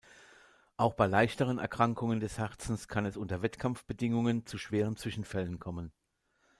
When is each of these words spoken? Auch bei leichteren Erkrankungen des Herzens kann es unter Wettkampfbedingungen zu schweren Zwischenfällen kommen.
Auch 0.77 0.95
bei 0.95 1.05
leichteren 1.05 1.59
Erkrankungen 1.59 2.19
des 2.21 2.39
Herzens 2.39 2.87
kann 2.87 3.05
es 3.05 3.17
unter 3.17 3.43
Wettkampfbedingungen 3.43 4.47
zu 4.47 4.57
schweren 4.57 4.97
Zwischenfällen 4.97 5.59
kommen. 5.59 5.91